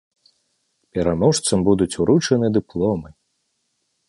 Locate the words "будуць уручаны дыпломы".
1.69-3.09